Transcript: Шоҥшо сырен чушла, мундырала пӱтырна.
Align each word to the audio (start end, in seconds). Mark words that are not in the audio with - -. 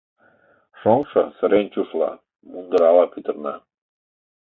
Шоҥшо 0.79 1.21
сырен 1.37 1.65
чушла, 1.73 2.11
мундырала 2.51 3.05
пӱтырна. 3.13 3.55